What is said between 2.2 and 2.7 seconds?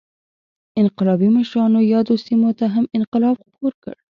سیمو ته